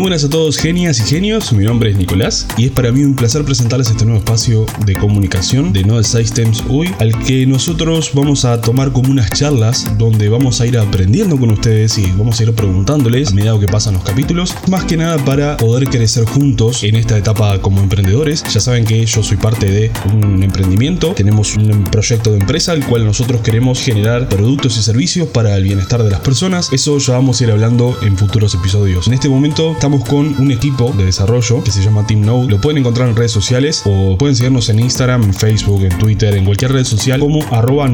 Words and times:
Muy 0.00 0.04
buenas 0.04 0.24
a 0.24 0.30
todos 0.30 0.56
genias 0.56 0.98
y 0.98 1.02
genios, 1.02 1.52
mi 1.52 1.64
nombre 1.64 1.90
es 1.90 1.96
Nicolás 1.98 2.46
y 2.56 2.64
es 2.64 2.70
para 2.70 2.90
mí 2.90 3.04
un 3.04 3.14
placer 3.14 3.44
presentarles 3.44 3.90
este 3.90 4.06
nuevo 4.06 4.20
espacio 4.20 4.64
de 4.86 4.96
comunicación 4.96 5.74
de 5.74 5.84
Node 5.84 6.04
Systems 6.04 6.64
UI 6.70 6.94
al 7.00 7.22
que 7.22 7.44
nosotros 7.44 8.12
vamos 8.14 8.46
a 8.46 8.62
tomar 8.62 8.92
como 8.92 9.10
unas 9.10 9.30
charlas 9.32 9.98
donde 9.98 10.30
vamos 10.30 10.62
a 10.62 10.66
ir 10.66 10.78
aprendiendo 10.78 11.38
con 11.38 11.50
ustedes 11.50 11.98
y 11.98 12.10
vamos 12.12 12.40
a 12.40 12.44
ir 12.44 12.54
preguntándoles 12.54 13.28
a 13.28 13.34
medida 13.34 13.60
que 13.60 13.68
pasan 13.68 13.92
los 13.92 14.02
capítulos, 14.02 14.54
más 14.70 14.84
que 14.84 14.96
nada 14.96 15.22
para 15.22 15.58
poder 15.58 15.90
crecer 15.90 16.24
juntos 16.24 16.82
en 16.82 16.96
esta 16.96 17.18
etapa 17.18 17.60
como 17.60 17.82
emprendedores. 17.82 18.42
Ya 18.44 18.60
saben 18.60 18.86
que 18.86 19.04
yo 19.04 19.22
soy 19.22 19.36
parte 19.36 19.66
de 19.66 19.90
un 20.14 20.42
emprendimiento, 20.42 21.12
tenemos 21.12 21.56
un 21.56 21.84
proyecto 21.84 22.30
de 22.30 22.38
empresa 22.38 22.72
al 22.72 22.86
cual 22.86 23.04
nosotros 23.04 23.42
queremos 23.42 23.82
generar 23.82 24.30
productos 24.30 24.78
y 24.78 24.82
servicios 24.82 25.28
para 25.28 25.54
el 25.58 25.64
bienestar 25.64 26.02
de 26.02 26.10
las 26.10 26.20
personas. 26.20 26.72
Eso 26.72 26.96
ya 26.96 27.12
vamos 27.12 27.38
a 27.38 27.44
ir 27.44 27.50
hablando 27.50 27.98
en 28.00 28.16
futuros 28.16 28.54
episodios. 28.54 29.06
En 29.06 29.12
este 29.12 29.28
momento 29.28 29.72
estamos 29.72 29.89
con 29.98 30.40
un 30.40 30.52
equipo 30.52 30.92
de 30.96 31.06
desarrollo 31.06 31.64
que 31.64 31.72
se 31.72 31.82
llama 31.82 32.06
Team 32.06 32.20
Node. 32.20 32.48
Lo 32.48 32.60
pueden 32.60 32.78
encontrar 32.78 33.08
en 33.08 33.16
redes 33.16 33.32
sociales 33.32 33.82
o 33.84 34.16
pueden 34.16 34.36
seguirnos 34.36 34.68
en 34.68 34.78
Instagram, 34.78 35.24
en 35.24 35.34
Facebook, 35.34 35.82
en 35.82 35.98
Twitter, 35.98 36.34
en 36.36 36.44
cualquier 36.44 36.72
red 36.72 36.84
social 36.84 37.18
como 37.18 37.42
arroba 37.50 37.90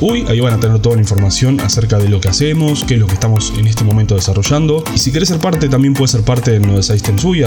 Uy, 0.00 0.24
Ahí 0.28 0.40
van 0.40 0.54
a 0.54 0.60
tener 0.60 0.78
toda 0.80 0.96
la 0.96 1.02
información 1.02 1.60
acerca 1.60 1.98
de 1.98 2.08
lo 2.08 2.20
que 2.20 2.28
hacemos, 2.28 2.84
qué 2.84 2.94
es 2.94 3.00
lo 3.00 3.06
que 3.06 3.14
estamos 3.14 3.52
en 3.56 3.66
este 3.66 3.84
momento 3.84 4.14
desarrollando. 4.14 4.82
Y 4.94 4.98
si 4.98 5.10
quieres 5.10 5.28
ser 5.28 5.38
parte, 5.38 5.68
también 5.68 5.94
puedes 5.94 6.10
ser 6.10 6.22
parte 6.22 6.50
de 6.50 6.60
nodesystemsuy. 6.60 7.44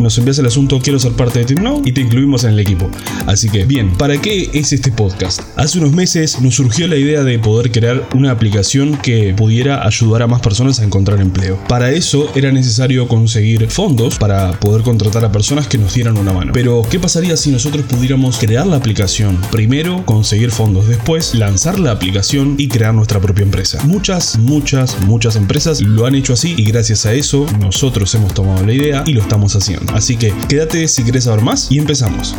Nos 0.00 0.18
envías 0.18 0.38
el 0.38 0.46
asunto 0.46 0.80
quiero 0.80 0.98
ser 0.98 1.12
parte 1.12 1.40
de 1.40 1.44
Team 1.44 1.62
Node 1.62 1.82
y 1.84 1.92
te 1.92 2.00
incluimos 2.00 2.44
en 2.44 2.52
el 2.52 2.60
equipo. 2.60 2.90
Así 3.26 3.48
que 3.48 3.64
bien, 3.64 3.92
¿para 3.92 4.18
qué 4.18 4.50
es 4.54 4.72
este 4.72 4.90
podcast? 4.90 5.42
Hace 5.56 5.78
unos 5.78 5.92
meses 5.92 6.40
nos 6.40 6.54
surgió 6.54 6.86
la 6.88 6.96
idea 6.96 7.22
de 7.22 7.38
poder 7.38 7.70
crear 7.70 8.08
una 8.14 8.30
aplicación 8.30 8.96
que 8.96 9.34
pudiera 9.36 9.86
ayudar 9.86 10.22
a 10.22 10.26
más 10.26 10.40
personas 10.40 10.80
a 10.80 10.84
encontrar 10.84 11.20
empleo. 11.20 11.58
Para 11.68 11.90
eso 11.90 12.30
era 12.34 12.52
necesario 12.52 12.77
necesario 12.78 13.08
conseguir 13.08 13.68
fondos 13.68 14.18
para 14.18 14.52
poder 14.52 14.82
contratar 14.82 15.24
a 15.24 15.32
personas 15.32 15.66
que 15.66 15.78
nos 15.78 15.94
dieran 15.94 16.16
una 16.16 16.32
mano. 16.32 16.52
Pero, 16.52 16.82
¿qué 16.88 17.00
pasaría 17.00 17.36
si 17.36 17.50
nosotros 17.50 17.84
pudiéramos 17.86 18.38
crear 18.38 18.68
la 18.68 18.76
aplicación? 18.76 19.36
Primero, 19.50 20.06
conseguir 20.06 20.52
fondos, 20.52 20.86
después, 20.86 21.34
lanzar 21.34 21.80
la 21.80 21.90
aplicación 21.90 22.54
y 22.56 22.68
crear 22.68 22.94
nuestra 22.94 23.18
propia 23.18 23.42
empresa. 23.42 23.82
Muchas, 23.84 24.38
muchas, 24.38 24.96
muchas 25.00 25.34
empresas 25.34 25.80
lo 25.80 26.06
han 26.06 26.14
hecho 26.14 26.34
así 26.34 26.54
y 26.56 26.66
gracias 26.66 27.04
a 27.04 27.14
eso 27.14 27.46
nosotros 27.58 28.14
hemos 28.14 28.32
tomado 28.32 28.64
la 28.64 28.72
idea 28.72 29.02
y 29.04 29.12
lo 29.12 29.22
estamos 29.22 29.56
haciendo. 29.56 29.92
Así 29.94 30.16
que 30.16 30.32
quédate 30.48 30.86
si 30.86 31.02
quieres 31.02 31.24
saber 31.24 31.42
más 31.42 31.72
y 31.72 31.78
empezamos. 31.78 32.36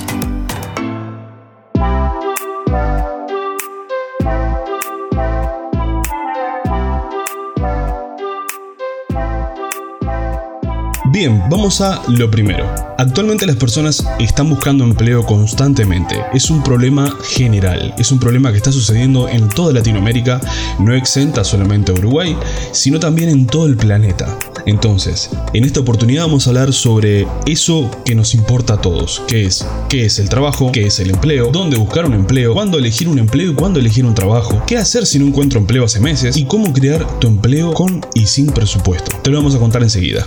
Bien, 11.20 11.44
vamos 11.50 11.82
a 11.82 12.02
lo 12.08 12.32
primero. 12.32 12.66
Actualmente 12.98 13.46
las 13.46 13.58
personas 13.58 14.06
están 14.20 14.50
buscando 14.50 14.86
empleo 14.86 15.26
constantemente. 15.26 16.16
Es 16.34 16.50
un 16.50 16.64
problema 16.64 17.14
general, 17.30 17.94
es 17.98 18.14
un 18.14 18.22
problema 18.22 18.52
que 18.52 18.58
está 18.58 18.72
sucediendo 18.72 19.28
en 19.28 19.50
toda 19.50 19.74
Latinoamérica, 19.74 20.40
no 20.80 20.96
exenta 20.96 21.44
solamente 21.44 21.92
a 21.92 21.96
Uruguay, 21.96 22.38
sino 22.72 23.02
también 23.02 23.28
en 23.28 23.48
todo 23.48 23.66
el 23.66 23.76
planeta. 23.76 24.40
Entonces, 24.66 25.30
en 25.52 25.66
esta 25.66 25.82
oportunidad 25.82 26.24
vamos 26.24 26.48
a 26.48 26.52
hablar 26.52 26.72
sobre 26.72 27.28
eso 27.46 27.92
que 28.06 28.16
nos 28.16 28.34
importa 28.34 28.76
a 28.76 28.82
todos, 28.82 29.22
que 29.28 29.44
es 29.44 29.68
qué 29.90 30.06
es 30.06 30.20
el 30.20 30.30
trabajo, 30.30 30.72
qué 30.72 30.88
es 30.88 31.02
el 31.02 31.10
empleo, 31.10 31.50
dónde 31.52 31.76
buscar 31.76 32.06
un 32.06 32.14
empleo, 32.14 32.54
cuándo 32.54 32.78
elegir 32.78 33.10
un 33.10 33.20
empleo 33.20 33.52
y 33.52 33.56
cuándo 33.56 33.82
elegir 33.82 34.06
un 34.06 34.16
trabajo, 34.16 34.64
qué 34.66 34.78
hacer 34.78 35.06
si 35.06 35.20
no 35.20 35.28
encuentro 35.28 35.60
empleo 35.60 35.84
hace 35.84 36.00
meses 36.00 36.38
y 36.38 36.46
cómo 36.46 36.72
crear 36.72 37.20
tu 37.20 37.28
empleo 37.28 37.74
con 37.74 38.06
y 38.14 38.26
sin 38.28 38.46
presupuesto. 38.46 39.18
Te 39.22 39.30
lo 39.30 39.36
vamos 39.36 39.54
a 39.54 39.60
contar 39.60 39.84
enseguida. 39.84 40.26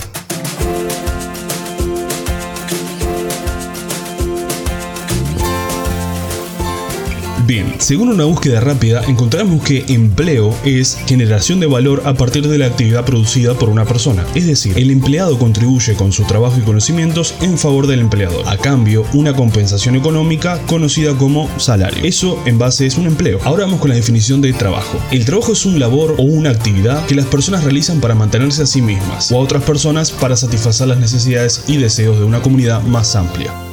Según 7.78 8.08
una 8.08 8.24
búsqueda 8.24 8.60
rápida, 8.60 9.02
encontramos 9.06 9.62
que 9.62 9.84
empleo 9.88 10.54
es 10.64 10.96
generación 11.06 11.60
de 11.60 11.66
valor 11.66 12.02
a 12.06 12.14
partir 12.14 12.48
de 12.48 12.56
la 12.56 12.66
actividad 12.66 13.04
producida 13.04 13.54
por 13.54 13.68
una 13.68 13.84
persona. 13.84 14.24
Es 14.34 14.46
decir, 14.46 14.78
el 14.78 14.90
empleado 14.90 15.38
contribuye 15.38 15.94
con 15.94 16.12
su 16.12 16.24
trabajo 16.24 16.58
y 16.58 16.62
conocimientos 16.62 17.34
en 17.40 17.58
favor 17.58 17.86
del 17.86 18.00
empleador. 18.00 18.48
A 18.48 18.56
cambio, 18.56 19.04
una 19.12 19.34
compensación 19.34 19.96
económica 19.96 20.58
conocida 20.66 21.14
como 21.16 21.48
salario. 21.58 22.04
Eso 22.04 22.42
en 22.46 22.58
base 22.58 22.86
es 22.86 22.96
un 22.96 23.06
empleo. 23.06 23.38
Ahora 23.44 23.64
vamos 23.64 23.80
con 23.80 23.90
la 23.90 23.96
definición 23.96 24.40
de 24.40 24.52
trabajo. 24.52 24.98
El 25.10 25.24
trabajo 25.24 25.52
es 25.52 25.66
un 25.66 25.78
labor 25.78 26.14
o 26.19 26.22
una 26.22 26.50
actividad 26.50 27.04
que 27.06 27.14
las 27.14 27.26
personas 27.26 27.64
realizan 27.64 28.00
para 28.00 28.14
mantenerse 28.14 28.62
a 28.62 28.66
sí 28.66 28.80
mismas 28.80 29.30
o 29.30 29.36
a 29.36 29.40
otras 29.40 29.62
personas 29.62 30.10
para 30.10 30.36
satisfacer 30.36 30.88
las 30.88 30.98
necesidades 30.98 31.64
y 31.66 31.76
deseos 31.76 32.19
de 32.19 32.24
una 32.24 32.40
comunidad 32.40 32.82
más 32.82 33.14
amplia. 33.14 33.72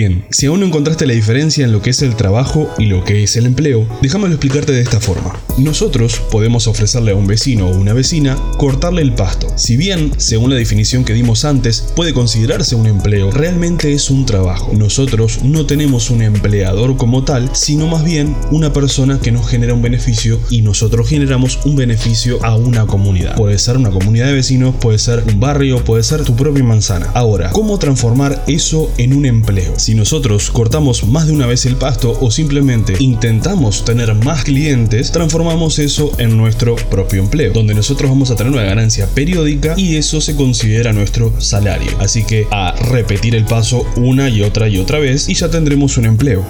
Bien, 0.00 0.24
si 0.30 0.46
aún 0.46 0.60
no 0.60 0.66
encontraste 0.66 1.06
la 1.06 1.12
diferencia 1.12 1.62
en 1.62 1.72
lo 1.72 1.82
que 1.82 1.90
es 1.90 2.00
el 2.00 2.16
trabajo 2.16 2.70
y 2.78 2.86
lo 2.86 3.04
que 3.04 3.22
es 3.22 3.36
el 3.36 3.44
empleo, 3.44 3.86
déjamelo 4.00 4.32
explicarte 4.32 4.72
de 4.72 4.80
esta 4.80 4.98
forma. 4.98 5.38
Nosotros 5.58 6.22
podemos 6.30 6.66
ofrecerle 6.68 7.10
a 7.10 7.16
un 7.16 7.26
vecino 7.26 7.68
o 7.68 7.76
una 7.76 7.92
vecina 7.92 8.34
cortarle 8.56 9.02
el 9.02 9.12
pasto. 9.12 9.48
Si 9.56 9.76
bien, 9.76 10.12
según 10.16 10.48
la 10.48 10.56
definición 10.56 11.04
que 11.04 11.12
dimos 11.12 11.44
antes, 11.44 11.92
puede 11.94 12.14
considerarse 12.14 12.76
un 12.76 12.86
empleo, 12.86 13.30
realmente 13.30 13.92
es 13.92 14.08
un 14.08 14.24
trabajo. 14.24 14.72
Nosotros 14.74 15.40
no 15.42 15.66
tenemos 15.66 16.08
un 16.08 16.22
empleador 16.22 16.96
como 16.96 17.24
tal, 17.24 17.50
sino 17.52 17.86
más 17.86 18.02
bien 18.02 18.34
una 18.50 18.72
persona 18.72 19.20
que 19.20 19.32
nos 19.32 19.50
genera 19.50 19.74
un 19.74 19.82
beneficio 19.82 20.40
y 20.48 20.62
nosotros 20.62 21.10
generamos 21.10 21.58
un 21.66 21.76
beneficio 21.76 22.42
a 22.42 22.56
una 22.56 22.86
comunidad. 22.86 23.36
Puede 23.36 23.58
ser 23.58 23.76
una 23.76 23.90
comunidad 23.90 24.28
de 24.28 24.32
vecinos, 24.32 24.74
puede 24.80 24.98
ser 24.98 25.24
un 25.30 25.40
barrio, 25.40 25.84
puede 25.84 26.04
ser 26.04 26.24
tu 26.24 26.36
propia 26.36 26.64
manzana. 26.64 27.10
Ahora, 27.12 27.50
¿cómo 27.50 27.78
transformar 27.78 28.42
eso 28.46 28.90
en 28.96 29.12
un 29.12 29.26
empleo? 29.26 29.74
Nosotros 29.94 30.50
cortamos 30.50 31.06
más 31.06 31.26
de 31.26 31.32
una 31.32 31.46
vez 31.46 31.66
el 31.66 31.76
pasto 31.76 32.16
o 32.20 32.30
simplemente 32.30 32.94
intentamos 32.98 33.84
tener 33.84 34.14
más 34.14 34.44
clientes, 34.44 35.12
transformamos 35.12 35.78
eso 35.78 36.12
en 36.18 36.36
nuestro 36.36 36.76
propio 36.76 37.22
empleo, 37.22 37.52
donde 37.52 37.74
nosotros 37.74 38.10
vamos 38.10 38.30
a 38.30 38.36
tener 38.36 38.52
una 38.52 38.62
ganancia 38.62 39.06
periódica 39.06 39.74
y 39.76 39.96
eso 39.96 40.20
se 40.20 40.36
considera 40.36 40.92
nuestro 40.92 41.40
salario. 41.40 41.92
Así 41.98 42.24
que 42.24 42.46
a 42.50 42.74
repetir 42.90 43.34
el 43.34 43.44
paso 43.44 43.86
una 43.96 44.28
y 44.28 44.42
otra 44.42 44.68
y 44.68 44.78
otra 44.78 44.98
vez 44.98 45.28
y 45.28 45.34
ya 45.34 45.50
tendremos 45.50 45.96
un 45.96 46.06
empleo. 46.06 46.44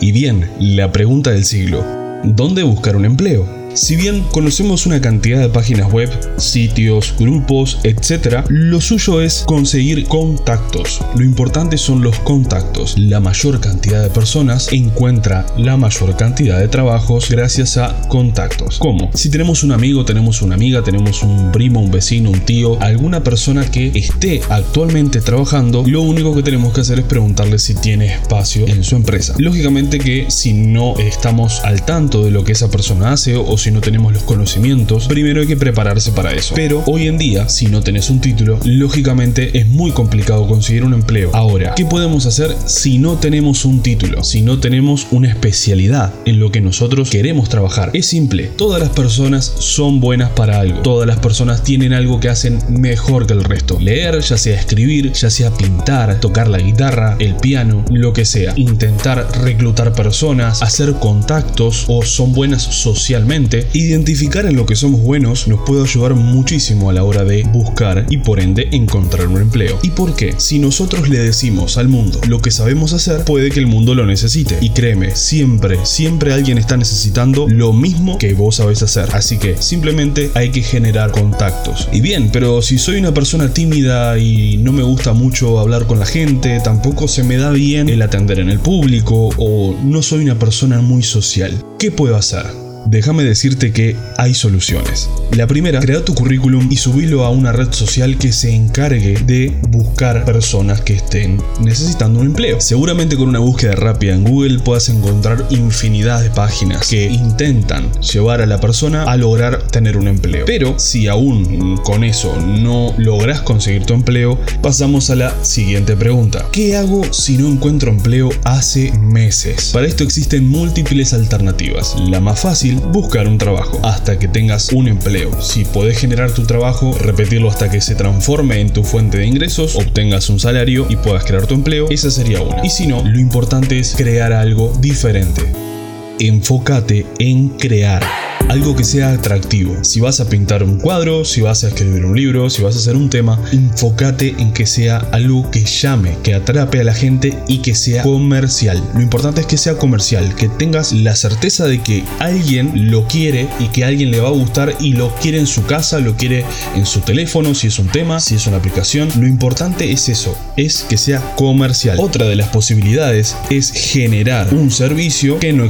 Y 0.00 0.12
bien, 0.12 0.50
la 0.58 0.90
pregunta 0.90 1.30
del 1.30 1.44
siglo, 1.44 1.84
¿dónde 2.24 2.62
buscar 2.62 2.96
un 2.96 3.04
empleo? 3.04 3.61
Si 3.74 3.96
bien 3.96 4.22
conocemos 4.32 4.84
una 4.84 5.00
cantidad 5.00 5.40
de 5.40 5.48
páginas 5.48 5.90
web, 5.90 6.10
sitios, 6.36 7.14
grupos, 7.18 7.78
etc., 7.84 8.44
lo 8.48 8.82
suyo 8.82 9.22
es 9.22 9.44
conseguir 9.46 10.06
contactos. 10.08 11.00
Lo 11.16 11.24
importante 11.24 11.78
son 11.78 12.02
los 12.02 12.18
contactos. 12.18 12.98
La 12.98 13.18
mayor 13.18 13.60
cantidad 13.60 14.02
de 14.02 14.10
personas 14.10 14.70
encuentra 14.72 15.46
la 15.56 15.78
mayor 15.78 16.18
cantidad 16.18 16.58
de 16.58 16.68
trabajos 16.68 17.30
gracias 17.30 17.78
a 17.78 17.98
contactos. 18.08 18.78
¿Cómo? 18.78 19.10
Si 19.14 19.30
tenemos 19.30 19.62
un 19.62 19.72
amigo, 19.72 20.04
tenemos 20.04 20.42
una 20.42 20.54
amiga, 20.54 20.82
tenemos 20.82 21.22
un 21.22 21.50
primo, 21.50 21.80
un 21.80 21.90
vecino, 21.90 22.30
un 22.30 22.40
tío, 22.40 22.78
alguna 22.82 23.24
persona 23.24 23.70
que 23.70 23.90
esté 23.94 24.42
actualmente 24.50 25.22
trabajando, 25.22 25.82
lo 25.86 26.02
único 26.02 26.34
que 26.34 26.42
tenemos 26.42 26.74
que 26.74 26.82
hacer 26.82 26.98
es 26.98 27.06
preguntarle 27.06 27.58
si 27.58 27.74
tiene 27.74 28.12
espacio 28.12 28.66
en 28.66 28.84
su 28.84 28.96
empresa. 28.96 29.34
Lógicamente 29.38 29.98
que 29.98 30.26
si 30.28 30.52
no 30.52 30.98
estamos 30.98 31.60
al 31.64 31.86
tanto 31.86 32.22
de 32.22 32.30
lo 32.30 32.44
que 32.44 32.52
esa 32.52 32.70
persona 32.70 33.12
hace 33.12 33.34
o 33.36 33.61
si 33.62 33.70
no 33.70 33.80
tenemos 33.80 34.12
los 34.12 34.24
conocimientos, 34.24 35.06
primero 35.06 35.40
hay 35.40 35.46
que 35.46 35.56
prepararse 35.56 36.10
para 36.10 36.32
eso. 36.32 36.52
Pero 36.56 36.82
hoy 36.86 37.06
en 37.06 37.16
día, 37.16 37.48
si 37.48 37.66
no 37.66 37.80
tenés 37.80 38.10
un 38.10 38.20
título, 38.20 38.58
lógicamente 38.64 39.56
es 39.56 39.68
muy 39.68 39.92
complicado 39.92 40.48
conseguir 40.48 40.82
un 40.82 40.94
empleo. 40.94 41.30
Ahora, 41.32 41.74
¿qué 41.76 41.84
podemos 41.84 42.26
hacer 42.26 42.56
si 42.66 42.98
no 42.98 43.18
tenemos 43.18 43.64
un 43.64 43.80
título? 43.80 44.24
Si 44.24 44.42
no 44.42 44.58
tenemos 44.58 45.06
una 45.12 45.28
especialidad 45.28 46.12
en 46.24 46.40
lo 46.40 46.50
que 46.50 46.60
nosotros 46.60 47.08
queremos 47.08 47.48
trabajar. 47.48 47.90
Es 47.92 48.06
simple, 48.06 48.50
todas 48.56 48.80
las 48.80 48.90
personas 48.90 49.44
son 49.44 50.00
buenas 50.00 50.30
para 50.30 50.58
algo. 50.58 50.80
Todas 50.82 51.06
las 51.06 51.20
personas 51.20 51.62
tienen 51.62 51.92
algo 51.92 52.18
que 52.18 52.30
hacen 52.30 52.58
mejor 52.68 53.28
que 53.28 53.34
el 53.34 53.44
resto. 53.44 53.78
Leer, 53.78 54.20
ya 54.22 54.38
sea 54.38 54.58
escribir, 54.58 55.12
ya 55.12 55.30
sea 55.30 55.52
pintar, 55.52 56.18
tocar 56.18 56.48
la 56.48 56.58
guitarra, 56.58 57.14
el 57.20 57.36
piano, 57.36 57.84
lo 57.90 58.12
que 58.12 58.24
sea. 58.24 58.54
Intentar 58.56 59.28
reclutar 59.40 59.92
personas, 59.92 60.62
hacer 60.62 60.94
contactos 60.94 61.84
o 61.86 62.02
son 62.02 62.32
buenas 62.32 62.62
socialmente 62.62 63.51
identificar 63.72 64.46
en 64.46 64.56
lo 64.56 64.66
que 64.66 64.76
somos 64.76 65.00
buenos 65.02 65.48
nos 65.48 65.60
puede 65.60 65.82
ayudar 65.82 66.14
muchísimo 66.14 66.90
a 66.90 66.92
la 66.92 67.04
hora 67.04 67.24
de 67.24 67.44
buscar 67.44 68.06
y 68.10 68.18
por 68.18 68.40
ende 68.40 68.68
encontrar 68.72 69.28
un 69.28 69.40
empleo. 69.40 69.78
¿Y 69.82 69.90
por 69.90 70.14
qué? 70.14 70.34
Si 70.38 70.58
nosotros 70.58 71.08
le 71.08 71.18
decimos 71.18 71.76
al 71.76 71.88
mundo 71.88 72.20
lo 72.28 72.40
que 72.40 72.50
sabemos 72.50 72.92
hacer, 72.92 73.24
puede 73.24 73.50
que 73.50 73.60
el 73.60 73.66
mundo 73.66 73.94
lo 73.94 74.06
necesite. 74.06 74.58
Y 74.60 74.70
créeme, 74.70 75.14
siempre, 75.14 75.84
siempre 75.84 76.32
alguien 76.32 76.58
está 76.58 76.76
necesitando 76.76 77.46
lo 77.48 77.72
mismo 77.72 78.18
que 78.18 78.34
vos 78.34 78.56
sabés 78.56 78.82
hacer. 78.82 79.08
Así 79.12 79.38
que 79.38 79.56
simplemente 79.60 80.30
hay 80.34 80.50
que 80.50 80.62
generar 80.62 81.10
contactos. 81.10 81.88
Y 81.92 82.00
bien, 82.00 82.30
pero 82.32 82.62
si 82.62 82.78
soy 82.78 82.96
una 82.96 83.14
persona 83.14 83.52
tímida 83.52 84.18
y 84.18 84.56
no 84.58 84.72
me 84.72 84.82
gusta 84.82 85.12
mucho 85.12 85.58
hablar 85.58 85.86
con 85.86 85.98
la 85.98 86.06
gente, 86.06 86.60
tampoco 86.60 87.08
se 87.08 87.22
me 87.22 87.36
da 87.36 87.50
bien 87.50 87.88
el 87.88 88.02
atender 88.02 88.40
en 88.40 88.50
el 88.50 88.58
público 88.58 89.30
o 89.36 89.76
no 89.82 90.02
soy 90.02 90.24
una 90.24 90.38
persona 90.38 90.80
muy 90.80 91.02
social, 91.02 91.64
¿qué 91.78 91.90
puedo 91.90 92.16
hacer? 92.16 92.61
Déjame 92.86 93.24
decirte 93.24 93.72
que 93.72 93.96
hay 94.18 94.34
soluciones. 94.34 95.08
La 95.32 95.46
primera, 95.46 95.80
crea 95.80 96.04
tu 96.04 96.14
currículum 96.14 96.68
y 96.70 96.76
subilo 96.76 97.24
a 97.24 97.30
una 97.30 97.52
red 97.52 97.72
social 97.72 98.18
que 98.18 98.32
se 98.32 98.54
encargue 98.54 99.14
de 99.24 99.56
buscar 99.68 100.24
personas 100.24 100.80
que 100.80 100.94
estén 100.94 101.42
necesitando 101.60 102.20
un 102.20 102.26
empleo. 102.26 102.60
Seguramente 102.60 103.16
con 103.16 103.28
una 103.28 103.38
búsqueda 103.38 103.74
rápida 103.74 104.14
en 104.14 104.24
Google 104.24 104.58
puedas 104.58 104.88
encontrar 104.88 105.46
infinidad 105.50 106.22
de 106.22 106.30
páginas 106.30 106.86
que 106.88 107.06
intentan 107.06 107.90
llevar 108.00 108.40
a 108.40 108.46
la 108.46 108.60
persona 108.60 109.04
a 109.04 109.16
lograr 109.16 109.62
tener 109.68 109.96
un 109.96 110.08
empleo. 110.08 110.44
Pero 110.46 110.78
si 110.78 111.08
aún 111.08 111.78
con 111.84 112.04
eso 112.04 112.36
no 112.40 112.94
logras 112.98 113.40
conseguir 113.40 113.86
tu 113.86 113.94
empleo, 113.94 114.38
pasamos 114.62 115.10
a 115.10 115.16
la 115.16 115.44
siguiente 115.44 115.96
pregunta. 115.96 116.46
¿Qué 116.52 116.76
hago 116.76 117.02
si 117.12 117.36
no 117.38 117.48
encuentro 117.48 117.90
empleo 117.90 118.30
hace 118.44 118.92
meses? 118.98 119.70
Para 119.72 119.86
esto 119.86 120.04
existen 120.04 120.48
múltiples 120.48 121.12
alternativas. 121.12 121.96
La 122.08 122.20
más 122.20 122.40
fácil 122.40 122.71
buscar 122.76 123.28
un 123.28 123.38
trabajo 123.38 123.80
hasta 123.82 124.18
que 124.18 124.28
tengas 124.28 124.72
un 124.72 124.88
empleo. 124.88 125.40
Si 125.40 125.64
puedes 125.64 125.98
generar 125.98 126.32
tu 126.32 126.44
trabajo, 126.44 126.96
repetirlo 126.98 127.48
hasta 127.48 127.70
que 127.70 127.80
se 127.80 127.94
transforme 127.94 128.60
en 128.60 128.72
tu 128.72 128.84
fuente 128.84 129.18
de 129.18 129.26
ingresos, 129.26 129.76
obtengas 129.76 130.28
un 130.30 130.40
salario 130.40 130.86
y 130.88 130.96
puedas 130.96 131.24
crear 131.24 131.46
tu 131.46 131.54
empleo, 131.54 131.88
esa 131.90 132.10
sería 132.10 132.42
una. 132.42 132.64
Y 132.64 132.70
si 132.70 132.86
no, 132.86 133.02
lo 133.04 133.18
importante 133.18 133.78
es 133.78 133.94
crear 133.96 134.32
algo 134.32 134.72
diferente. 134.80 135.71
Enfócate 136.18 137.06
en 137.18 137.48
crear 137.50 138.02
algo 138.48 138.76
que 138.76 138.84
sea 138.84 139.12
atractivo. 139.12 139.82
Si 139.82 140.00
vas 140.00 140.20
a 140.20 140.28
pintar 140.28 140.62
un 140.62 140.78
cuadro, 140.78 141.24
si 141.24 141.40
vas 141.40 141.64
a 141.64 141.68
escribir 141.68 142.04
un 142.04 142.14
libro, 142.14 142.50
si 142.50 142.62
vas 142.62 142.76
a 142.76 142.78
hacer 142.78 142.96
un 142.96 143.08
tema, 143.08 143.40
enfócate 143.52 144.34
en 144.38 144.52
que 144.52 144.66
sea 144.66 144.98
algo 145.12 145.50
que 145.50 145.64
llame, 145.64 146.18
que 146.22 146.34
atrape 146.34 146.80
a 146.80 146.84
la 146.84 146.94
gente 146.94 147.38
y 147.48 147.58
que 147.58 147.74
sea 147.74 148.02
comercial. 148.02 148.82
Lo 148.94 149.00
importante 149.00 149.40
es 149.40 149.46
que 149.46 149.56
sea 149.56 149.78
comercial, 149.78 150.34
que 150.34 150.48
tengas 150.48 150.92
la 150.92 151.16
certeza 151.16 151.66
de 151.66 151.82
que 151.82 152.04
alguien 152.18 152.90
lo 152.90 153.06
quiere 153.08 153.48
y 153.58 153.68
que 153.68 153.84
alguien 153.84 154.10
le 154.10 154.20
va 154.20 154.28
a 154.28 154.32
gustar 154.32 154.76
y 154.80 154.92
lo 154.92 155.14
quiere 155.16 155.38
en 155.38 155.46
su 155.46 155.64
casa, 155.64 155.98
lo 156.00 156.16
quiere 156.16 156.44
en 156.74 156.84
su 156.84 157.00
teléfono, 157.00 157.54
si 157.54 157.68
es 157.68 157.78
un 157.78 157.88
tema, 157.88 158.20
si 158.20 158.34
es 158.34 158.46
una 158.46 158.58
aplicación. 158.58 159.08
Lo 159.18 159.26
importante 159.26 159.92
es 159.92 160.08
eso, 160.08 160.36
es 160.56 160.84
que 160.88 160.98
sea 160.98 161.20
comercial. 161.36 161.96
Otra 161.98 162.26
de 162.26 162.36
las 162.36 162.48
posibilidades 162.48 163.36
es 163.48 163.72
generar 163.72 164.52
un 164.52 164.70
servicio 164.70 165.38
que 165.38 165.52
no 165.54 165.64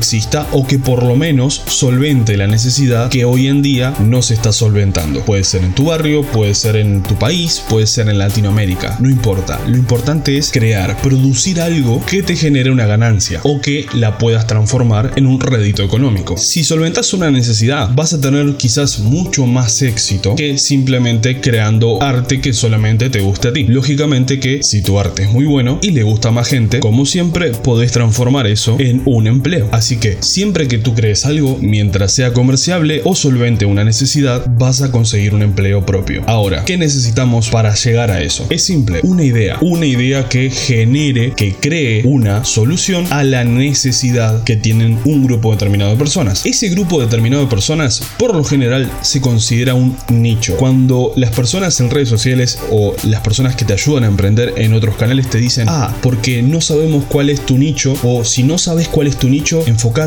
o 0.53 0.67
que 0.67 0.79
por 0.79 1.03
lo 1.03 1.15
menos 1.15 1.63
solvente 1.67 2.37
la 2.37 2.47
necesidad 2.47 3.11
que 3.11 3.25
hoy 3.25 3.49
en 3.49 3.63
día 3.63 3.95
no 4.01 4.23
se 4.23 4.35
está 4.35 4.53
solventando. 4.53 5.25
Puede 5.25 5.45
ser 5.45 5.63
en 5.63 5.75
tu 5.75 5.87
barrio, 5.87 6.23
puede 6.23 6.55
ser 6.55 6.77
en 6.77 7.03
tu 7.03 7.15
país, 7.17 7.63
puede 7.69 7.87
ser 7.87 8.09
en 8.09 8.19
Latinoamérica, 8.19 8.97
no 9.01 9.11
importa. 9.11 9.61
Lo 9.67 9.77
importante 9.77 10.39
es 10.39 10.51
crear, 10.51 11.01
producir 11.03 11.61
algo 11.61 12.05
que 12.07 12.23
te 12.23 12.37
genere 12.37 12.71
una 12.71 12.87
ganancia 12.87 13.41
o 13.43 13.61
que 13.61 13.87
la 13.95 14.19
puedas 14.19 14.47
transformar 14.47 15.13
en 15.17 15.27
un 15.27 15.41
rédito 15.41 15.83
económico. 15.83 16.37
Si 16.39 16.65
solventas 16.65 17.13
una 17.13 17.31
necesidad, 17.31 17.91
vas 17.95 18.13
a 18.15 18.21
tener 18.21 18.57
quizás 18.57 19.01
mucho 19.01 19.47
más 19.47 19.83
éxito 19.83 20.35
que 20.35 20.59
simplemente 20.59 21.41
creando 21.41 22.03
arte 22.03 22.41
que 22.41 22.53
solamente 22.53 23.11
te 23.11 23.21
guste 23.21 23.49
a 23.49 23.53
ti. 23.53 23.65
Lógicamente 23.65 24.41
que 24.41 24.63
si 24.63 24.83
tu 24.83 24.99
arte 24.99 25.25
es 25.25 25.31
muy 25.31 25.45
bueno 25.45 25.79
y 25.83 25.91
le 25.91 26.03
gusta 26.03 26.29
a 26.29 26.33
más 26.33 26.49
gente, 26.49 26.81
como 26.81 27.05
siempre, 27.05 27.51
podés 27.51 27.93
transformar 27.93 28.47
eso 28.47 28.77
en 28.79 29.03
un 29.05 29.27
empleo. 29.27 29.69
Así 29.73 29.97
que 29.97 30.22
siempre 30.23 30.69
que 30.69 30.79
tú 30.79 30.95
crees 30.95 31.27
algo, 31.27 31.59
mientras 31.61 32.13
sea 32.13 32.33
comercial, 32.33 32.73
o 33.05 33.15
solvente 33.15 33.67
una 33.67 33.85
necesidad, 33.85 34.47
vas 34.59 34.83
a 34.83 34.91
conseguir 34.91 35.35
un 35.35 35.43
empleo 35.43 35.85
propio. 35.85 36.23
Ahora, 36.27 36.65
¿qué 36.65 36.77
necesitamos 36.79 37.51
para 37.51 37.75
llegar 37.75 38.11
a 38.11 38.23
eso? 38.23 38.47
Es 38.51 38.65
simple, 38.65 39.01
una 39.03 39.25
idea. 39.25 39.59
Una 39.61 39.87
idea 39.87 40.29
que 40.29 40.51
genere, 40.51 41.35
que 41.37 41.55
cree 41.55 42.03
una 42.05 42.45
solución 42.45 43.07
a 43.11 43.23
la 43.25 43.45
necesidad 43.45 44.43
que 44.45 44.57
tienen 44.57 44.99
un 45.05 45.25
grupo 45.25 45.53
determinado 45.53 45.93
de 45.93 45.97
personas. 45.97 46.47
Ese 46.47 46.69
grupo 46.71 47.01
determinado 47.01 47.43
de 47.43 47.49
personas, 47.49 48.03
por 48.17 48.35
lo 48.35 48.45
general, 48.45 48.91
se 49.03 49.21
considera 49.21 49.75
un 49.75 49.97
nicho. 50.09 50.57
Cuando 50.57 51.13
las 51.17 51.31
personas 51.31 51.79
en 51.81 51.91
redes 51.91 52.09
sociales 52.09 52.59
o 52.71 52.95
las 53.05 53.21
personas 53.21 53.57
que 53.57 53.65
te 53.65 53.73
ayudan 53.73 54.05
a 54.05 54.07
emprender 54.07 54.55
en 54.57 54.73
otros 54.75 54.97
canales 54.97 55.29
te 55.29 55.39
dicen, 55.39 55.67
ah, 55.69 55.95
porque 56.03 56.43
no 56.43 56.61
sabemos 56.61 57.05
cuál 57.09 57.31
es 57.31 57.45
tu 57.45 57.59
nicho, 57.59 57.95
o 58.03 58.25
si 58.25 58.43
no 58.43 58.59
sabes 58.59 58.89
cuál 58.89 59.07
es 59.07 59.17
tu 59.17 59.29
nicho, 59.29 59.63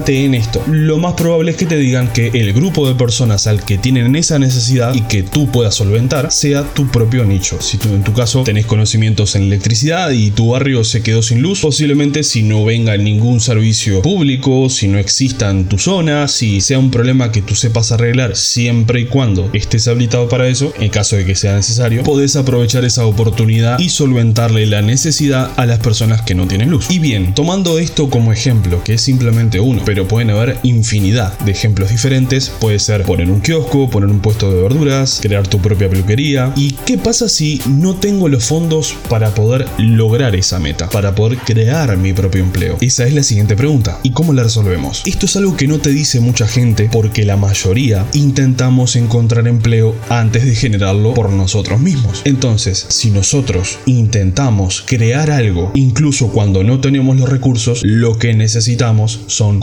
en 0.08 0.36
esto. 0.36 0.62
Lo 0.68 0.98
más 0.98 1.14
probable 1.14 1.52
es 1.52 1.58
que 1.58 1.66
te 1.66 1.78
digan 1.78 2.12
que 2.14 2.28
el 2.28 2.54
grupo 2.54 2.88
de 2.88 2.96
personas 2.96 3.48
al 3.48 3.64
que 3.64 3.78
tienen 3.78 4.16
esa 4.16 4.40
necesidad 4.40 4.94
y 4.94 5.02
que 5.02 5.24
tú 5.24 5.48
puedas 5.48 5.76
solventar 5.76 6.32
sea 6.32 6.64
tu 6.64 6.88
propio 6.88 7.26
nicho. 7.26 7.62
Si 7.62 7.78
tú 7.78 7.90
en 7.90 8.04
tu 8.04 8.14
caso 8.14 8.44
tenés 8.44 8.66
conocimientos 8.66 9.36
en 9.36 9.44
electricidad 9.44 10.12
y 10.12 10.32
tu 10.32 10.50
barrio 10.52 10.84
se 10.84 11.02
quedó 11.02 11.22
sin 11.22 11.42
luz, 11.42 11.62
posiblemente 11.62 12.24
si 12.24 12.44
no 12.44 12.64
venga 12.64 12.96
ningún 12.98 13.40
servicio 13.40 14.02
público, 14.02 14.70
si 14.70 14.88
no 14.88 15.00
exista 15.00 15.50
en 15.50 15.66
tu 15.66 15.78
zona, 15.78 16.28
si 16.28 16.62
sea 16.62 16.80
un 16.80 16.92
problema 16.92 17.32
que 17.32 17.42
tú 17.42 17.56
sepas 17.56 17.92
arreglar 17.92 18.36
siempre 18.36 19.02
y 19.02 19.06
cuando 19.06 19.50
estés 19.54 19.88
habilitado 19.88 20.30
para 20.30 20.48
eso, 20.48 20.74
en 20.80 20.90
caso 20.90 21.16
de 21.16 21.26
que 21.26 21.36
sea 21.36 21.56
necesario, 21.56 22.04
podés 22.04 22.36
aprovechar 22.36 22.86
esa 22.86 23.06
oportunidad 23.06 23.80
y 23.80 23.90
solventarle 23.90 24.66
la 24.66 24.82
necesidad 24.82 25.52
a 25.56 25.66
las 25.66 25.80
personas 25.80 26.22
que 26.22 26.36
no 26.36 26.48
tienen 26.48 26.70
luz. 26.70 26.90
Y 26.90 27.00
bien, 27.00 27.34
tomando 27.34 27.80
esto 27.80 28.10
como 28.10 28.34
ejemplo, 28.34 28.84
que 28.84 28.96
es 28.96 29.02
simplemente 29.02 29.60
uno, 29.60 29.82
pero 29.86 29.95
pueden 30.04 30.30
haber 30.30 30.58
infinidad 30.64 31.38
de 31.40 31.52
ejemplos 31.52 31.90
diferentes, 31.90 32.50
puede 32.60 32.80
ser 32.80 33.04
poner 33.04 33.32
un 33.32 33.42
kiosco, 33.42 33.90
poner 33.90 34.10
un 34.10 34.20
puesto 34.20 34.52
de 34.52 34.62
verduras, 34.62 35.20
crear 35.22 35.48
tu 35.48 35.60
propia 35.60 35.90
peluquería. 35.90 36.52
¿Y 36.56 36.72
qué 36.86 36.98
pasa 36.98 37.30
si 37.30 37.62
no 37.68 37.96
tengo 37.96 38.28
los 38.28 38.46
fondos 38.46 38.96
para 39.10 39.34
poder 39.34 39.68
lograr 39.78 40.36
esa 40.36 40.60
meta? 40.60 40.90
Para 40.90 41.16
poder 41.16 41.38
crear 41.40 41.96
mi 41.98 42.14
propio 42.14 42.42
empleo. 42.42 42.78
Esa 42.82 43.06
es 43.08 43.14
la 43.14 43.24
siguiente 43.24 43.56
pregunta. 43.56 44.00
¿Y 44.04 44.12
cómo 44.12 44.34
la 44.34 44.44
resolvemos? 44.44 45.04
Esto 45.06 45.26
es 45.26 45.36
algo 45.36 45.56
que 45.56 45.68
no 45.68 45.80
te 45.80 45.92
dice 45.92 46.20
mucha 46.20 46.48
gente 46.48 46.90
porque 46.92 47.26
la 47.26 47.38
mayoría 47.38 48.06
intentamos 48.14 48.96
encontrar 48.96 49.48
empleo 49.48 49.96
antes 50.10 50.46
de 50.46 50.56
generarlo 50.56 51.14
por 51.14 51.30
nosotros 51.32 51.80
mismos. 51.80 52.22
Entonces, 52.26 52.86
si 52.90 53.12
nosotros 53.12 53.80
intentamos 53.86 54.84
crear 54.86 55.32
algo, 55.32 55.72
incluso 55.76 56.30
cuando 56.30 56.64
no 56.64 56.80
tenemos 56.80 57.18
los 57.18 57.30
recursos, 57.30 57.82
lo 57.84 58.18
que 58.18 58.34
necesitamos 58.34 59.22
son 59.28 59.60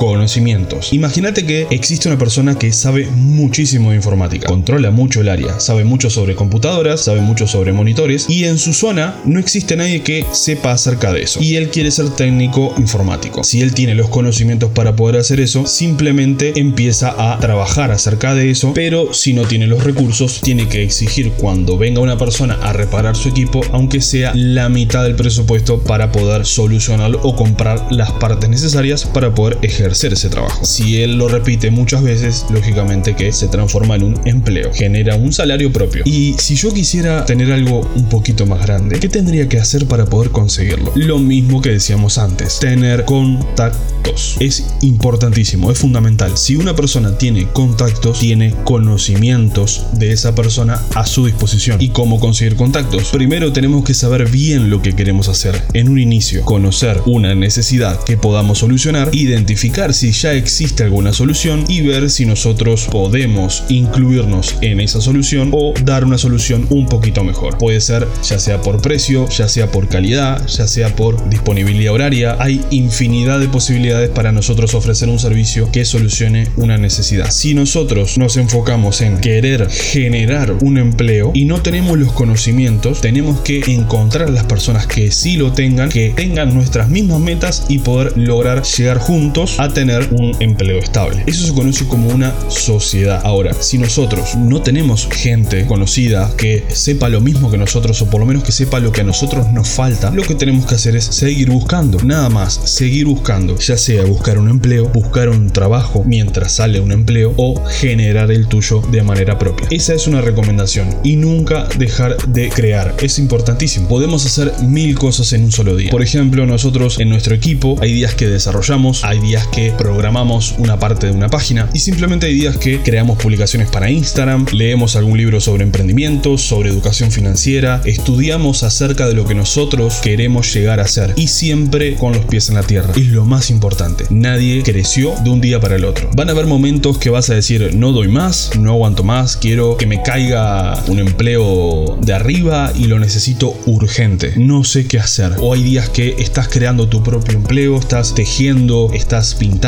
Imagínate 0.92 1.44
que 1.44 1.66
existe 1.70 2.08
una 2.08 2.18
persona 2.18 2.58
que 2.58 2.72
sabe 2.72 3.06
muchísimo 3.06 3.90
de 3.90 3.96
informática, 3.96 4.48
controla 4.48 4.90
mucho 4.90 5.20
el 5.20 5.28
área, 5.28 5.60
sabe 5.60 5.84
mucho 5.84 6.10
sobre 6.10 6.34
computadoras, 6.34 7.02
sabe 7.02 7.20
mucho 7.20 7.46
sobre 7.46 7.72
monitores 7.72 8.26
y 8.28 8.44
en 8.44 8.58
su 8.58 8.72
zona 8.72 9.16
no 9.24 9.38
existe 9.38 9.76
nadie 9.76 10.02
que 10.02 10.26
sepa 10.32 10.72
acerca 10.72 11.12
de 11.12 11.22
eso. 11.22 11.40
Y 11.42 11.56
él 11.56 11.70
quiere 11.70 11.90
ser 11.90 12.10
técnico 12.10 12.74
informático. 12.78 13.44
Si 13.44 13.60
él 13.60 13.72
tiene 13.74 13.94
los 13.94 14.08
conocimientos 14.08 14.70
para 14.70 14.96
poder 14.96 15.16
hacer 15.16 15.40
eso, 15.40 15.66
simplemente 15.66 16.52
empieza 16.56 17.14
a 17.16 17.38
trabajar 17.38 17.90
acerca 17.90 18.34
de 18.34 18.50
eso, 18.50 18.72
pero 18.74 19.12
si 19.14 19.32
no 19.32 19.44
tiene 19.44 19.66
los 19.66 19.84
recursos, 19.84 20.40
tiene 20.40 20.68
que 20.68 20.82
exigir 20.82 21.32
cuando 21.32 21.76
venga 21.78 22.00
una 22.00 22.18
persona 22.18 22.58
a 22.62 22.72
reparar 22.72 23.16
su 23.16 23.28
equipo, 23.28 23.62
aunque 23.72 24.00
sea 24.00 24.32
la 24.34 24.68
mitad 24.68 25.02
del 25.04 25.16
presupuesto 25.16 25.82
para 25.82 26.12
poder 26.12 26.46
solucionarlo 26.46 27.20
o 27.22 27.36
comprar 27.36 27.86
las 27.90 28.12
partes 28.12 28.48
necesarias 28.48 29.04
para 29.04 29.34
poder 29.34 29.58
ejercer 29.62 30.11
ese 30.14 30.28
trabajo. 30.28 30.64
Si 30.64 31.00
él 31.00 31.16
lo 31.16 31.28
repite 31.28 31.70
muchas 31.70 32.02
veces, 32.02 32.46
lógicamente 32.50 33.14
que 33.14 33.32
se 33.32 33.48
transforma 33.48 33.96
en 33.96 34.04
un 34.04 34.20
empleo, 34.24 34.72
genera 34.72 35.16
un 35.16 35.32
salario 35.32 35.72
propio. 35.72 36.02
Y 36.04 36.34
si 36.38 36.54
yo 36.56 36.72
quisiera 36.72 37.24
tener 37.24 37.52
algo 37.52 37.88
un 37.94 38.08
poquito 38.08 38.46
más 38.46 38.62
grande, 38.62 38.98
¿qué 38.98 39.08
tendría 39.08 39.48
que 39.48 39.58
hacer 39.58 39.86
para 39.86 40.06
poder 40.06 40.30
conseguirlo? 40.30 40.92
Lo 40.94 41.18
mismo 41.18 41.60
que 41.62 41.70
decíamos 41.70 42.18
antes, 42.18 42.58
tener 42.58 43.04
contactos. 43.04 44.36
Es 44.40 44.66
importantísimo, 44.82 45.70
es 45.70 45.78
fundamental. 45.78 46.36
Si 46.36 46.56
una 46.56 46.74
persona 46.74 47.16
tiene 47.18 47.46
contactos, 47.52 48.18
tiene 48.18 48.54
conocimientos 48.64 49.86
de 49.92 50.12
esa 50.12 50.34
persona 50.34 50.82
a 50.94 51.06
su 51.06 51.26
disposición. 51.26 51.80
¿Y 51.80 51.90
cómo 51.90 52.18
conseguir 52.18 52.56
contactos? 52.56 53.10
Primero 53.10 53.52
tenemos 53.52 53.84
que 53.84 53.94
saber 53.94 54.28
bien 54.28 54.70
lo 54.70 54.82
que 54.82 54.94
queremos 54.94 55.28
hacer. 55.28 55.62
En 55.72 55.88
un 55.88 55.98
inicio, 55.98 56.44
conocer 56.44 57.00
una 57.06 57.34
necesidad 57.34 58.02
que 58.02 58.16
podamos 58.16 58.58
solucionar, 58.58 59.10
identificar 59.12 59.94
si 59.94 60.01
ya 60.10 60.32
existe 60.32 60.82
alguna 60.82 61.12
solución 61.12 61.64
y 61.68 61.82
ver 61.82 62.10
si 62.10 62.26
nos 62.26 62.42
nosotros 62.42 62.88
podemos 62.90 63.62
incluirnos 63.68 64.56
en 64.62 64.80
esa 64.80 65.00
solución 65.00 65.50
o 65.52 65.74
dar 65.84 66.04
una 66.04 66.18
solución 66.18 66.66
un 66.70 66.86
poquito 66.86 67.22
mejor. 67.22 67.56
Puede 67.56 67.80
ser 67.80 68.08
ya 68.24 68.40
sea 68.40 68.60
por 68.60 68.82
precio, 68.82 69.28
ya 69.28 69.46
sea 69.46 69.70
por 69.70 69.86
calidad, 69.86 70.44
ya 70.48 70.66
sea 70.66 70.96
por 70.96 71.28
disponibilidad 71.28 71.92
horaria. 71.92 72.36
Hay 72.40 72.64
infinidad 72.70 73.38
de 73.38 73.46
posibilidades 73.46 74.10
para 74.10 74.32
nosotros 74.32 74.74
ofrecer 74.74 75.08
un 75.08 75.20
servicio 75.20 75.70
que 75.70 75.84
solucione 75.84 76.48
una 76.56 76.78
necesidad. 76.78 77.30
Si 77.30 77.54
nosotros 77.54 78.18
nos 78.18 78.36
enfocamos 78.36 79.02
en 79.02 79.18
querer 79.18 79.70
generar 79.70 80.52
un 80.62 80.78
empleo 80.78 81.30
y 81.34 81.44
no 81.44 81.62
tenemos 81.62 81.96
los 81.96 82.10
conocimientos, 82.12 83.02
tenemos 83.02 83.42
que 83.42 83.62
encontrar 83.68 84.26
a 84.26 84.32
las 84.32 84.44
personas 84.46 84.88
que 84.88 85.12
sí 85.12 85.36
lo 85.36 85.52
tengan, 85.52 85.90
que 85.90 86.10
tengan 86.10 86.54
nuestras 86.54 86.88
mismas 86.88 87.20
metas 87.20 87.66
y 87.68 87.78
poder 87.78 88.16
lograr 88.16 88.64
llegar 88.64 88.98
juntos 88.98 89.60
a 89.60 89.68
tener 89.68 89.91
un 90.12 90.34
empleo 90.40 90.78
estable. 90.78 91.22
Eso 91.26 91.46
se 91.46 91.52
conoce 91.52 91.86
como 91.86 92.08
una 92.08 92.32
sociedad. 92.48 93.20
Ahora, 93.24 93.54
si 93.54 93.78
nosotros 93.78 94.34
no 94.36 94.62
tenemos 94.62 95.08
gente 95.10 95.66
conocida 95.66 96.30
que 96.36 96.64
sepa 96.68 97.08
lo 97.08 97.20
mismo 97.20 97.50
que 97.50 97.58
nosotros 97.58 98.00
o 98.02 98.10
por 98.10 98.20
lo 98.20 98.26
menos 98.26 98.44
que 98.44 98.52
sepa 98.52 98.80
lo 98.80 98.92
que 98.92 99.02
a 99.02 99.04
nosotros 99.04 99.52
nos 99.52 99.68
falta, 99.68 100.10
lo 100.10 100.22
que 100.22 100.34
tenemos 100.34 100.66
que 100.66 100.74
hacer 100.74 100.96
es 100.96 101.04
seguir 101.04 101.50
buscando, 101.50 101.98
nada 102.04 102.28
más, 102.28 102.54
seguir 102.64 103.06
buscando, 103.06 103.58
ya 103.58 103.76
sea 103.76 104.04
buscar 104.04 104.38
un 104.38 104.48
empleo, 104.48 104.88
buscar 104.88 105.28
un 105.28 105.50
trabajo 105.50 106.04
mientras 106.06 106.52
sale 106.52 106.80
un 106.80 106.92
empleo 106.92 107.34
o 107.36 107.62
generar 107.64 108.30
el 108.30 108.46
tuyo 108.46 108.82
de 108.90 109.02
manera 109.02 109.38
propia. 109.38 109.66
Esa 109.70 109.94
es 109.94 110.06
una 110.06 110.20
recomendación 110.20 110.88
y 111.02 111.16
nunca 111.16 111.68
dejar 111.78 112.16
de 112.28 112.48
crear, 112.48 112.94
es 113.00 113.18
importantísimo. 113.18 113.88
Podemos 113.88 114.24
hacer 114.26 114.52
mil 114.62 114.98
cosas 114.98 115.32
en 115.32 115.44
un 115.44 115.52
solo 115.52 115.76
día. 115.76 115.90
Por 115.90 116.02
ejemplo, 116.02 116.46
nosotros 116.46 116.98
en 116.98 117.08
nuestro 117.08 117.34
equipo 117.34 117.76
hay 117.80 117.92
días 117.92 118.14
que 118.14 118.28
desarrollamos, 118.28 119.04
hay 119.04 119.18
días 119.20 119.46
que 119.48 119.71
programamos 119.72 120.54
una 120.58 120.78
parte 120.78 121.06
de 121.06 121.12
una 121.12 121.28
página 121.28 121.68
y 121.72 121.80
simplemente 121.80 122.26
hay 122.26 122.34
días 122.34 122.56
que 122.56 122.80
creamos 122.82 123.18
publicaciones 123.18 123.70
para 123.70 123.90
Instagram, 123.90 124.46
leemos 124.52 124.96
algún 124.96 125.18
libro 125.18 125.40
sobre 125.40 125.64
emprendimiento, 125.64 126.38
sobre 126.38 126.70
educación 126.70 127.10
financiera, 127.10 127.80
estudiamos 127.84 128.62
acerca 128.62 129.06
de 129.08 129.14
lo 129.14 129.26
que 129.26 129.34
nosotros 129.34 130.00
queremos 130.02 130.52
llegar 130.54 130.80
a 130.80 130.86
ser 130.86 131.14
y 131.16 131.28
siempre 131.28 131.94
con 131.96 132.12
los 132.12 132.24
pies 132.26 132.48
en 132.48 132.56
la 132.56 132.62
tierra. 132.62 132.92
Es 132.96 133.08
lo 133.08 133.24
más 133.24 133.50
importante. 133.50 134.04
Nadie 134.10 134.62
creció 134.62 135.14
de 135.22 135.30
un 135.30 135.40
día 135.40 135.60
para 135.60 135.76
el 135.76 135.84
otro. 135.84 136.10
Van 136.16 136.28
a 136.28 136.32
haber 136.32 136.46
momentos 136.46 136.98
que 136.98 137.10
vas 137.10 137.30
a 137.30 137.34
decir 137.34 137.74
no 137.74 137.92
doy 137.92 138.08
más, 138.08 138.50
no 138.58 138.72
aguanto 138.72 139.04
más, 139.04 139.36
quiero 139.36 139.76
que 139.76 139.86
me 139.86 140.02
caiga 140.02 140.82
un 140.88 140.98
empleo 140.98 141.98
de 142.00 142.12
arriba 142.12 142.72
y 142.76 142.84
lo 142.84 142.98
necesito 142.98 143.54
urgente. 143.66 144.34
No 144.36 144.64
sé 144.64 144.86
qué 144.86 144.98
hacer. 144.98 145.32
O 145.40 145.52
hay 145.52 145.62
días 145.62 145.88
que 145.88 146.16
estás 146.18 146.48
creando 146.48 146.88
tu 146.88 147.02
propio 147.02 147.34
empleo, 147.34 147.78
estás 147.78 148.14
tejiendo, 148.14 148.90
estás 148.92 149.34
pintando, 149.34 149.61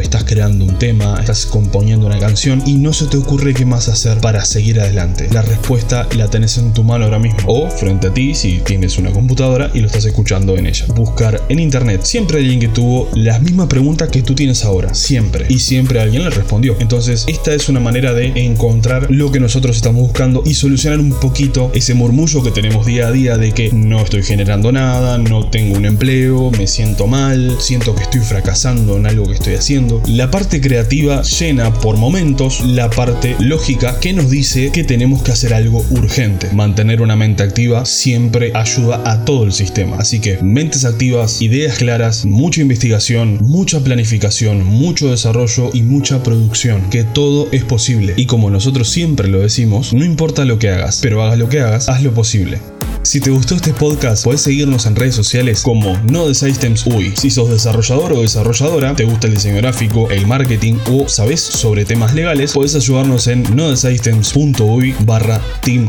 estás 0.00 0.22
creando 0.22 0.64
un 0.64 0.78
tema, 0.78 1.16
estás 1.18 1.44
componiendo 1.44 2.06
una 2.06 2.20
canción 2.20 2.62
y 2.66 2.74
no 2.74 2.92
se 2.92 3.06
te 3.06 3.16
ocurre 3.16 3.52
qué 3.52 3.64
más 3.64 3.88
hacer 3.88 4.18
para 4.18 4.44
seguir 4.44 4.80
adelante. 4.80 5.28
La 5.32 5.42
respuesta 5.42 6.06
la 6.16 6.28
tenés 6.30 6.56
en 6.58 6.72
tu 6.72 6.84
mano 6.84 7.06
ahora 7.06 7.18
mismo 7.18 7.40
o 7.48 7.68
frente 7.68 8.06
a 8.06 8.14
ti 8.14 8.32
si 8.32 8.60
tienes 8.60 8.96
una 8.96 9.10
computadora 9.10 9.68
y 9.74 9.80
lo 9.80 9.88
estás 9.88 10.04
escuchando 10.04 10.56
en 10.56 10.68
ella. 10.68 10.86
Buscar 10.94 11.42
en 11.48 11.58
internet. 11.58 12.02
Siempre 12.04 12.38
alguien 12.38 12.60
que 12.60 12.68
tuvo 12.68 13.08
las 13.14 13.42
mismas 13.42 13.66
preguntas 13.66 14.08
que 14.10 14.22
tú 14.22 14.36
tienes 14.36 14.64
ahora. 14.64 14.94
Siempre. 14.94 15.46
Y 15.48 15.58
siempre 15.58 16.00
alguien 16.00 16.22
le 16.22 16.30
respondió. 16.30 16.76
Entonces, 16.78 17.24
esta 17.26 17.52
es 17.52 17.68
una 17.68 17.80
manera 17.80 18.14
de 18.14 18.28
encontrar 18.44 19.08
lo 19.10 19.32
que 19.32 19.40
nosotros 19.40 19.74
estamos 19.74 20.02
buscando 20.02 20.44
y 20.46 20.54
solucionar 20.54 21.00
un 21.00 21.14
poquito 21.14 21.72
ese 21.74 21.94
murmullo 21.94 22.44
que 22.44 22.52
tenemos 22.52 22.86
día 22.86 23.08
a 23.08 23.10
día 23.10 23.36
de 23.36 23.50
que 23.50 23.72
no 23.72 24.00
estoy 24.00 24.22
generando 24.22 24.70
nada, 24.70 25.18
no 25.18 25.50
tengo 25.50 25.76
un 25.76 25.86
empleo, 25.86 26.52
me 26.52 26.68
siento 26.68 27.08
mal, 27.08 27.56
siento 27.58 27.96
que 27.96 28.04
estoy 28.04 28.20
fracasando 28.20 28.96
en 28.96 29.06
algo 29.06 29.26
que 29.26 29.39
estoy 29.40 29.54
haciendo. 29.54 30.02
La 30.06 30.30
parte 30.30 30.60
creativa 30.60 31.22
llena 31.22 31.72
por 31.72 31.96
momentos 31.96 32.64
la 32.64 32.90
parte 32.90 33.36
lógica 33.40 33.98
que 33.98 34.12
nos 34.12 34.30
dice 34.30 34.70
que 34.70 34.84
tenemos 34.84 35.22
que 35.22 35.32
hacer 35.32 35.54
algo 35.54 35.84
urgente. 35.90 36.48
Mantener 36.52 37.00
una 37.00 37.16
mente 37.16 37.42
activa 37.42 37.84
siempre 37.86 38.52
ayuda 38.54 39.02
a 39.10 39.24
todo 39.24 39.44
el 39.44 39.52
sistema. 39.52 39.96
Así 39.96 40.20
que 40.20 40.38
mentes 40.42 40.84
activas, 40.84 41.40
ideas 41.40 41.78
claras, 41.78 42.24
mucha 42.24 42.60
investigación, 42.60 43.38
mucha 43.40 43.82
planificación, 43.82 44.64
mucho 44.64 45.10
desarrollo 45.10 45.70
y 45.72 45.82
mucha 45.82 46.22
producción. 46.22 46.90
Que 46.90 47.04
todo 47.04 47.48
es 47.50 47.64
posible. 47.64 48.14
Y 48.16 48.26
como 48.26 48.50
nosotros 48.50 48.88
siempre 48.90 49.28
lo 49.28 49.40
decimos, 49.40 49.92
no 49.92 50.04
importa 50.04 50.44
lo 50.44 50.58
que 50.58 50.68
hagas, 50.68 51.00
pero 51.02 51.22
hagas 51.22 51.38
lo 51.38 51.48
que 51.48 51.60
hagas, 51.60 51.88
haz 51.88 52.02
lo 52.02 52.12
posible. 52.12 52.58
Si 53.02 53.18
te 53.18 53.30
gustó 53.30 53.54
este 53.54 53.72
podcast, 53.72 54.22
puedes 54.24 54.42
seguirnos 54.42 54.84
en 54.84 54.94
redes 54.94 55.14
sociales 55.14 55.62
como 55.62 55.96
No 56.10 56.28
de 56.28 56.34
Systems 56.34 56.84
UI. 56.86 57.14
Si 57.16 57.30
sos 57.30 57.48
desarrollador 57.48 58.12
o 58.12 58.20
desarrolladora, 58.20 58.94
te 58.94 59.04
gusta 59.04 59.26
el 59.26 59.34
diseño 59.34 59.56
gráfico, 59.56 60.10
el 60.10 60.26
marketing 60.26 60.74
o 60.90 61.08
sabes 61.08 61.40
sobre 61.40 61.86
temas 61.86 62.12
legales, 62.14 62.52
puedes 62.52 62.74
ayudarnos 62.74 63.26
en 63.26 63.42
nodesystems.ui 63.56 64.94
barra 65.06 65.40
Team 65.62 65.88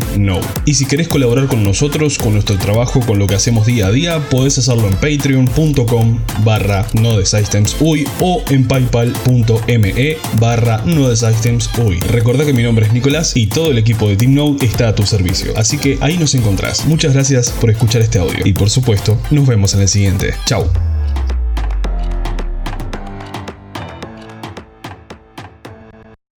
Y 0.66 0.74
si 0.74 0.86
querés 0.86 1.10
colaborar 1.10 1.48
con 1.48 1.66
nosotros, 1.66 2.18
con 2.18 2.34
nuestro 2.34 2.58
trabajo, 2.58 3.02
con 3.02 3.20
lo 3.20 3.28
que 3.28 3.36
hacemos 3.36 3.66
día 3.66 3.88
a 3.88 3.92
día, 3.92 4.30
puedes 4.30 4.58
hacerlo 4.58 4.88
en 4.88 4.96
patreon.com 4.96 6.20
barra 6.46 6.88
nodesystemsui 6.94 8.06
o 8.22 8.42
en 8.50 8.66
paypal.me 8.66 10.18
barra 10.40 10.82
nodesystemsui. 10.86 12.00
Recordá 12.10 12.46
que 12.46 12.54
mi 12.54 12.64
nombre 12.64 12.86
es 12.86 12.94
Nicolás 12.94 13.34
y 13.36 13.48
todo 13.48 13.72
el 13.72 13.80
equipo 13.80 14.08
de 14.08 14.16
Team 14.16 14.34
Node 14.34 14.66
está 14.66 14.88
a 14.88 14.96
tu 14.96 15.06
servicio, 15.06 15.52
así 15.58 15.78
que 15.78 15.98
ahí 16.00 16.18
nos 16.18 16.36
encontrás. 16.36 16.86
Muchas 17.02 17.16
gracias 17.16 17.50
por 17.50 17.72
escuchar 17.72 18.04
este 18.04 18.20
audio 18.20 18.46
y 18.46 18.54
por 18.54 18.70
supuesto, 18.70 19.18
nos 19.32 19.48
vemos 19.48 19.74
en 19.74 19.82
el 19.82 19.88
siguiente. 19.88 20.36
Chao. 20.46 20.72